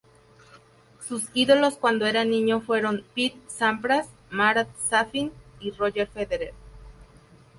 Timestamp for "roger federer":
5.69-6.55